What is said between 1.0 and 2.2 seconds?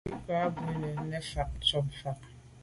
nefà’ tshob fà’.